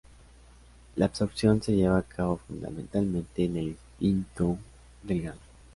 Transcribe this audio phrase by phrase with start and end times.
[0.95, 4.57] La absorción se lleva a cabo fundamentalmente en el intestino
[5.03, 5.39] delgado.